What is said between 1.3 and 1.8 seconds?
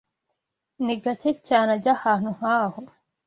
cyane